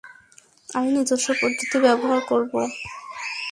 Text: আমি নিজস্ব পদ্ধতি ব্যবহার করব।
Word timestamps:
আমি 0.69 0.89
নিজস্ব 0.91 1.27
পদ্ধতি 1.41 1.77
ব্যবহার 1.85 2.19
করব। 2.29 2.53